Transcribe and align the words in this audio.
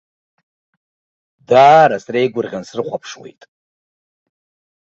Даара 1.49 1.97
среигәырӷьан 2.03 2.63
срыхәаԥшуеит. 2.69 3.41